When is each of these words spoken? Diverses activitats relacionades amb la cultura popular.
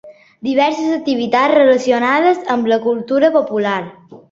Diverses 0.45 0.87
activitats 0.95 1.53
relacionades 1.59 2.41
amb 2.57 2.73
la 2.73 2.81
cultura 2.89 3.33
popular. 3.39 3.79